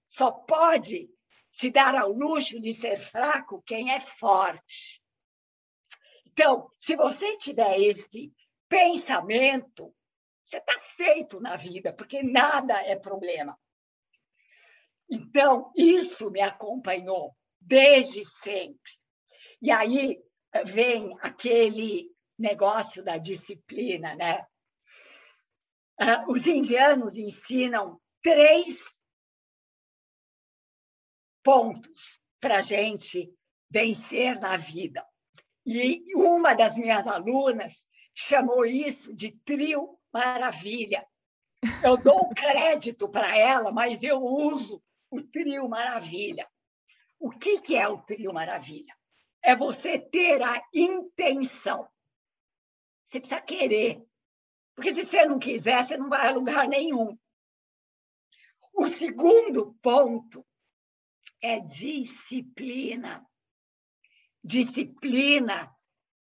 [0.07, 1.09] Só pode
[1.51, 5.01] se dar ao luxo de ser fraco quem é forte.
[6.25, 8.33] Então, se você tiver esse
[8.67, 9.93] pensamento,
[10.43, 13.57] você está feito na vida, porque nada é problema.
[15.09, 18.91] Então, isso me acompanhou desde sempre.
[19.61, 20.21] E aí
[20.65, 22.09] vem aquele
[22.41, 24.45] negócio da disciplina, né?
[25.99, 28.77] Ah, os indianos ensinam três
[31.43, 33.31] pontos para gente
[33.69, 35.05] vencer na vida.
[35.65, 37.73] E uma das minhas alunas
[38.15, 41.07] chamou isso de trio maravilha.
[41.83, 46.49] Eu dou crédito para ela, mas eu uso o trio maravilha.
[47.19, 48.95] O que, que é o trio maravilha?
[49.43, 51.87] É você ter a intenção.
[53.11, 54.01] Você precisa querer.
[54.73, 57.19] Porque se você não quiser, você não vai a lugar nenhum.
[58.73, 60.45] O segundo ponto
[61.41, 63.25] é disciplina.
[64.41, 65.69] Disciplina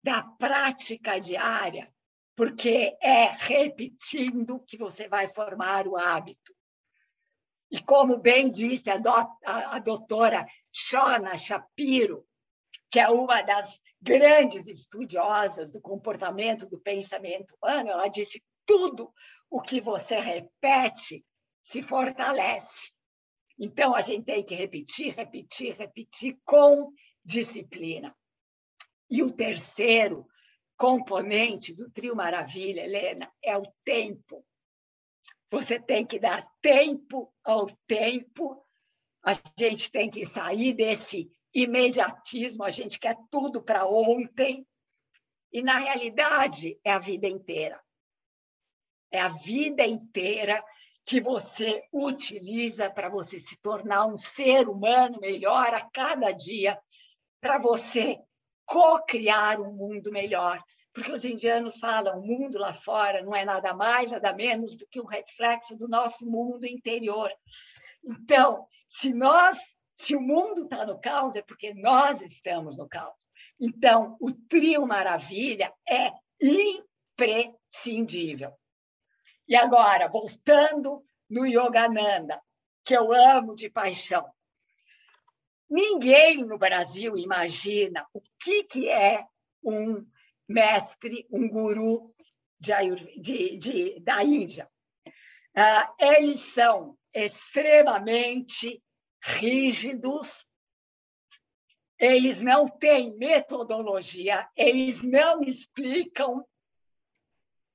[0.03, 1.95] da prática diária,
[2.35, 6.53] porque é repetindo que você vai formar o hábito.
[7.71, 12.27] E como bem disse a, do, a, a doutora Shona Shapiro,
[12.91, 19.13] que é uma das grandes estudiosas do comportamento do pensamento humano, ela disse tudo
[19.49, 21.25] o que você repete
[21.65, 22.91] se fortalece.
[23.59, 26.93] Então, a gente tem que repetir, repetir, repetir com
[27.25, 28.15] disciplina.
[29.09, 30.27] E o terceiro
[30.77, 34.45] componente do trio Maravilha, Helena, é o tempo.
[35.51, 38.67] Você tem que dar tempo ao tempo.
[39.23, 44.67] A gente tem que sair desse imediatismo, a gente quer tudo para ontem.
[45.53, 47.81] E, na realidade, é a vida inteira.
[49.11, 50.65] É a vida inteira
[51.05, 56.81] que você utiliza para você se tornar um ser humano melhor a cada dia,
[57.41, 58.19] para você
[58.65, 60.63] co-criar um mundo melhor,
[60.95, 64.87] porque os indianos falam o mundo lá fora não é nada mais, nada menos do
[64.87, 67.31] que um reflexo do nosso mundo interior.
[68.05, 69.59] Então, se nós,
[70.03, 73.15] se o mundo está no caos, é porque nós estamos no caos.
[73.61, 76.11] Então, o trio maravilha é
[76.41, 78.53] imprescindível.
[79.47, 82.43] E agora, voltando no Yogananda,
[82.85, 84.29] que eu amo de paixão.
[85.71, 89.25] Ninguém no Brasil imagina o que, que é
[89.63, 90.05] um
[90.49, 92.13] mestre, um guru
[92.59, 92.73] de,
[93.21, 94.69] de, de da Índia.
[95.57, 98.83] Uh, eles são extremamente
[99.23, 100.45] rígidos,
[101.99, 106.45] eles não têm metodologia, eles não explicam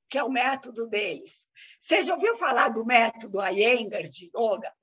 [0.09, 1.41] que é o método deles.
[1.81, 4.73] Você já ouviu falar do método Iyengar de yoga?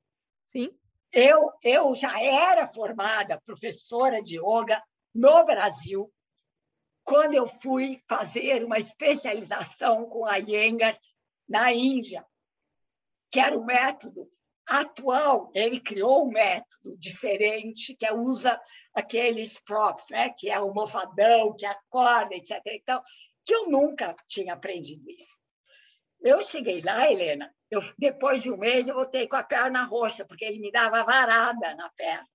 [0.47, 0.71] Sim.
[1.13, 4.83] Eu, eu já era formada professora de yoga
[5.15, 6.13] no Brasil,
[7.05, 10.99] quando eu fui fazer uma especialização com a Iyengar
[11.47, 12.27] na Índia,
[13.31, 14.29] que era o método
[14.67, 18.61] atual, ele criou um método diferente, que usa
[18.95, 20.31] aqueles props, né?
[20.31, 22.61] que é o mofadão, que acorda, etc.
[22.67, 23.03] Então,
[23.45, 25.35] que eu nunca tinha aprendido isso.
[26.21, 30.25] Eu cheguei lá, Helena, eu, depois de um mês eu voltei com a perna roxa,
[30.25, 32.27] porque ele me dava varada na perna,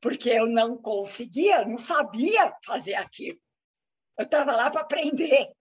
[0.00, 3.38] porque eu não conseguia, não sabia fazer aquilo.
[4.18, 5.52] Eu estava lá para aprender.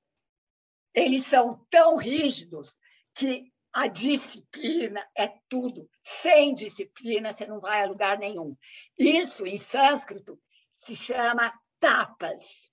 [0.95, 2.75] Eles são tão rígidos
[3.13, 5.89] que a disciplina é tudo.
[6.03, 8.55] Sem disciplina, você não vai a lugar nenhum.
[8.97, 10.39] Isso, em sânscrito,
[10.77, 12.71] se chama tapas,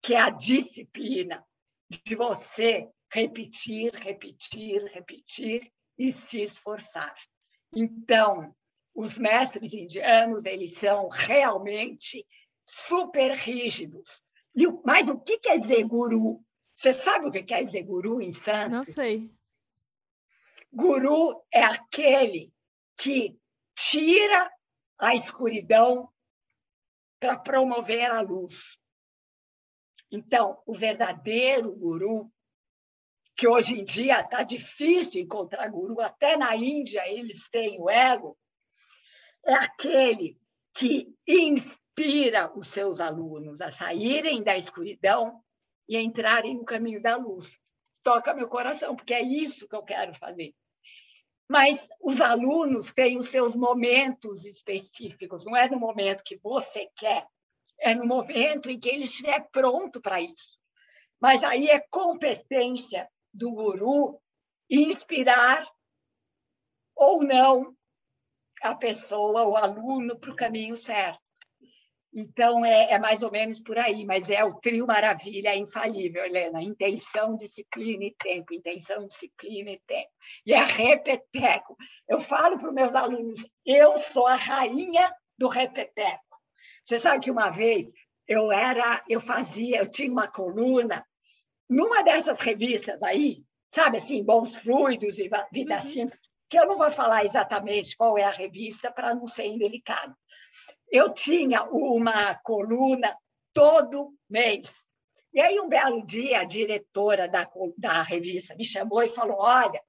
[0.00, 1.44] que é a disciplina
[1.90, 7.14] de você repetir, repetir, repetir e se esforçar.
[7.74, 8.54] Então,
[8.94, 12.24] os mestres indianos, eles são realmente
[12.64, 14.22] super rígidos.
[14.84, 16.44] Mas o que quer dizer guru?
[16.76, 18.70] Você sabe o que quer dizer guru em sânscrito?
[18.70, 19.30] Não sei.
[20.72, 22.52] Guru é aquele
[22.98, 23.38] que
[23.74, 24.50] tira
[24.98, 26.12] a escuridão
[27.20, 28.78] para promover a luz.
[30.10, 32.32] Então, o verdadeiro guru,
[33.36, 38.36] que hoje em dia está difícil encontrar guru, até na Índia eles têm o ego,
[39.44, 40.38] é aquele
[40.74, 45.42] que inspira os seus alunos a saírem da escuridão
[45.88, 47.58] e entrarem no caminho da luz.
[48.08, 50.54] Toca meu coração, porque é isso que eu quero fazer.
[51.46, 57.26] Mas os alunos têm os seus momentos específicos, não é no momento que você quer,
[57.78, 60.58] é no momento em que ele estiver pronto para isso.
[61.20, 64.18] Mas aí é competência do guru
[64.70, 65.70] inspirar
[66.96, 67.76] ou não
[68.62, 71.20] a pessoa, o aluno, para o caminho certo.
[72.20, 76.24] Então, é, é, mais ou menos por aí, mas é o trio maravilha, é infalível,
[76.24, 76.60] Helena.
[76.60, 78.52] Intenção, disciplina e tempo.
[78.52, 80.10] Intenção, disciplina e tempo.
[80.44, 81.76] E é repeteco.
[82.08, 86.24] Eu falo para os meus alunos, eu sou a rainha do repeteco.
[86.84, 87.86] Você sabe que uma vez
[88.26, 91.06] eu era, eu fazia, eu tinha uma coluna
[91.70, 95.82] numa dessas revistas aí, sabe assim, Bons Fluidos e Vida uhum.
[95.82, 100.14] Simples, que eu não vou falar exatamente qual é a revista para não ser indelicado
[100.90, 103.16] eu tinha uma coluna
[103.52, 104.72] todo mês.
[105.32, 109.80] E aí, um belo dia, a diretora da, da revista me chamou e falou: Olha,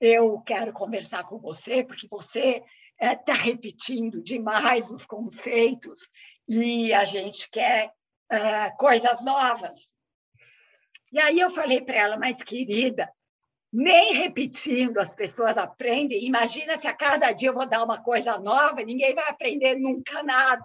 [0.00, 2.62] eu quero conversar com você, porque você
[3.00, 6.00] está é, repetindo demais os conceitos
[6.48, 7.92] e a gente quer
[8.30, 9.80] é, coisas novas.
[11.12, 13.10] E aí eu falei para ela, mas querida,
[13.72, 16.26] nem repetindo as pessoas aprendem.
[16.26, 20.22] Imagina se a cada dia eu vou dar uma coisa nova, ninguém vai aprender nunca
[20.22, 20.62] nada.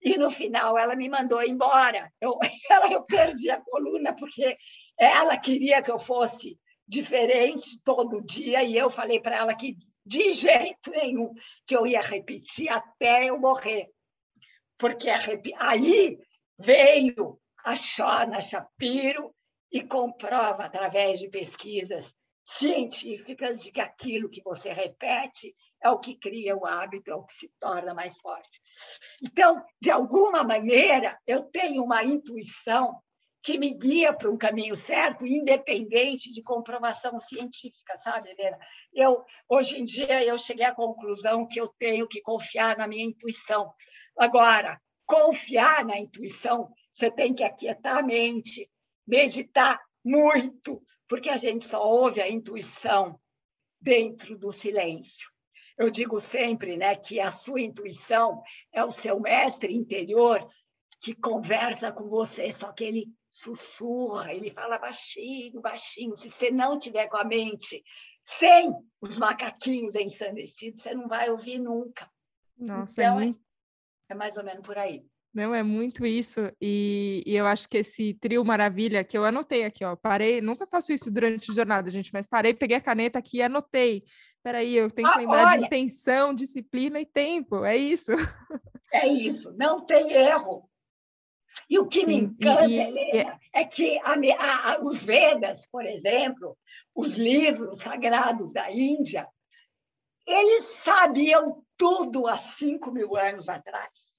[0.00, 2.10] E no final ela me mandou embora.
[2.20, 2.38] Eu,
[2.70, 4.56] ela, eu perdi a coluna porque
[4.98, 6.58] ela queria que eu fosse
[6.88, 11.32] diferente todo dia e eu falei para ela que de jeito nenhum
[11.66, 13.90] que eu ia repetir até eu morrer.
[14.78, 15.08] Porque
[15.58, 16.18] aí
[16.58, 19.34] veio a Shona Shapiro
[19.70, 22.12] e comprova através de pesquisas
[22.58, 27.24] científicas de que aquilo que você repete é o que cria o hábito, é o
[27.24, 28.60] que se torna mais forte.
[29.22, 33.00] Então, de alguma maneira, eu tenho uma intuição
[33.42, 38.56] que me guia para um caminho certo, independente de comprovação científica, sabe, Helena?
[38.94, 43.04] Eu, hoje em dia, eu cheguei à conclusão que eu tenho que confiar na minha
[43.04, 43.72] intuição.
[44.16, 48.70] Agora, confiar na intuição, você tem que aquietar a mente,
[49.04, 50.80] meditar muito,
[51.12, 53.20] porque a gente só ouve a intuição
[53.78, 55.28] dentro do silêncio.
[55.76, 58.42] Eu digo sempre né, que a sua intuição
[58.72, 60.48] é o seu mestre interior
[61.02, 66.16] que conversa com você, só que ele sussurra, ele fala baixinho, baixinho.
[66.16, 67.84] Se você não tiver com a mente
[68.24, 72.10] sem os macaquinhos ensandecidos, você não vai ouvir nunca.
[72.56, 73.40] Nossa, é então, é, muito...
[74.08, 75.04] é mais ou menos por aí.
[75.34, 76.40] Não, é muito isso.
[76.60, 79.96] E, e, eu acho que esse trio maravilha que eu anotei aqui, ó.
[79.96, 83.42] Parei, nunca faço isso durante a jornada, gente, mas parei, peguei a caneta aqui e
[83.42, 84.04] anotei.
[84.42, 87.64] Peraí, eu tenho que ah, lembrar olha, de intenção, disciplina e tempo.
[87.64, 88.12] É isso.
[88.92, 90.68] É isso, não tem erro.
[91.68, 93.58] E o que Sim, me encanta, e, Helena, e...
[93.58, 96.56] é que a, a, os Vedas, por exemplo,
[96.94, 99.26] os livros sagrados da Índia,
[100.26, 104.11] eles sabiam tudo há cinco mil anos atrás.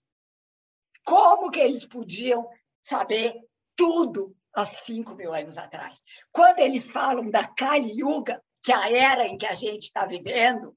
[1.04, 2.48] Como que eles podiam
[2.82, 3.36] saber
[3.76, 6.00] tudo há cinco mil anos atrás?
[6.32, 10.06] Quando eles falam da Kali Yuga, que é a era em que a gente está
[10.06, 10.76] vivendo,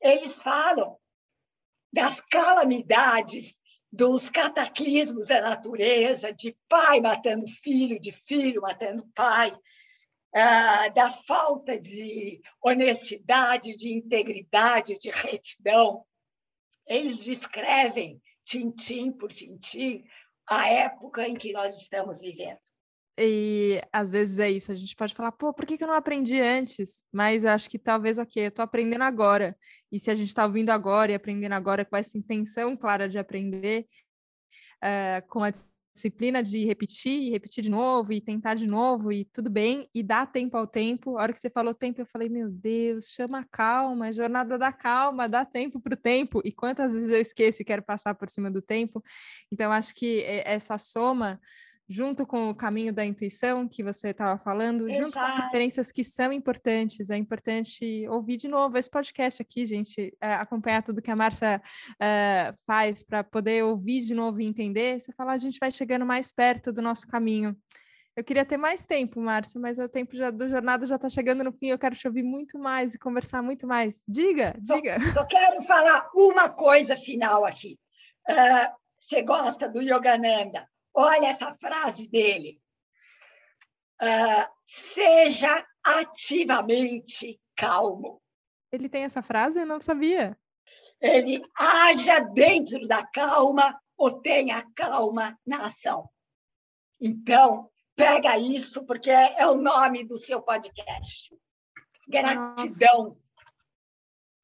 [0.00, 0.98] eles falam
[1.92, 3.58] das calamidades,
[3.90, 9.52] dos cataclismos da natureza, de pai matando filho, de filho matando pai,
[10.34, 16.06] ah, da falta de honestidade, de integridade, de retidão.
[16.86, 20.04] Eles descrevem tintim por tintim,
[20.48, 22.58] a época em que nós estamos vivendo.
[23.18, 25.94] E às vezes é isso, a gente pode falar, pô, por que, que eu não
[25.94, 27.04] aprendi antes?
[27.12, 29.56] Mas acho que talvez, ok, eu estou aprendendo agora.
[29.90, 33.18] E se a gente está ouvindo agora e aprendendo agora com essa intenção clara de
[33.18, 33.86] aprender,
[34.82, 35.52] uh, com a
[35.94, 40.02] disciplina de repetir e repetir de novo e tentar de novo e tudo bem e
[40.02, 41.18] dar tempo ao tempo.
[41.18, 44.56] A hora que você falou tempo, eu falei, meu Deus, chama a calma, é jornada
[44.56, 46.40] da calma, dá tempo para o tempo.
[46.44, 49.02] E quantas vezes eu esqueço e quero passar por cima do tempo.
[49.50, 51.40] Então, acho que essa soma
[51.88, 55.04] junto com o caminho da intuição que você estava falando, Exato.
[55.04, 57.10] junto com as referências que são importantes.
[57.10, 61.60] É importante ouvir de novo esse podcast aqui, gente, é, acompanhar tudo que a Márcia
[62.00, 65.00] é, faz para poder ouvir de novo e entender.
[65.00, 67.56] Você fala, a gente vai chegando mais perto do nosso caminho.
[68.14, 71.42] Eu queria ter mais tempo, Márcia, mas o tempo já, do jornada já está chegando
[71.42, 71.68] no fim.
[71.68, 74.04] Eu quero te ouvir muito mais e conversar muito mais.
[74.06, 74.98] Diga, diga.
[75.16, 77.78] Eu quero falar uma coisa final aqui.
[78.28, 78.70] Uh,
[79.00, 80.68] você gosta do Yogananda?
[80.94, 82.60] Olha essa frase dele.
[84.00, 88.20] Uh, seja ativamente calmo.
[88.70, 89.60] Ele tem essa frase?
[89.60, 90.36] Eu não sabia.
[91.00, 96.08] Ele haja dentro da calma ou tenha calma na ação.
[97.00, 101.36] Então, pega isso, porque é o nome do seu podcast.
[102.08, 103.04] Gratidão.
[103.04, 103.21] Nossa.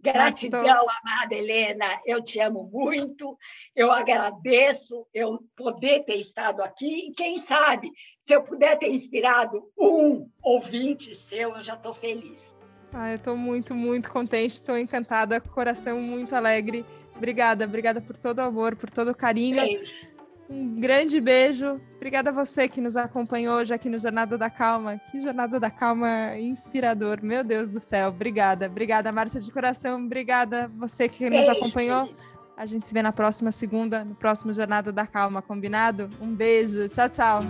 [0.01, 3.36] Gratidão, amada Helena, eu te amo muito,
[3.74, 7.90] eu agradeço eu poder ter estado aqui e quem sabe,
[8.22, 12.57] se eu puder ter inspirado um ouvinte seu, eu já estou feliz.
[12.92, 16.86] Ah, eu estou muito, muito contente, estou encantada, coração muito alegre.
[17.16, 19.57] Obrigada, obrigada por todo o amor, por todo o carinho.
[19.57, 20.17] Beijo.
[20.49, 21.80] Um grande beijo.
[21.96, 24.99] Obrigada a você que nos acompanhou hoje aqui no Jornada da Calma.
[25.11, 27.18] Que Jornada da Calma inspirador.
[27.22, 28.09] Meu Deus do céu.
[28.09, 28.66] Obrigada.
[28.66, 30.03] Obrigada, Márcia de coração.
[30.03, 32.14] Obrigada você que beijo, nos acompanhou.
[32.57, 36.09] A gente se vê na próxima segunda, no próximo Jornada da Calma, combinado?
[36.20, 36.88] Um beijo.
[36.88, 37.40] Tchau, tchau.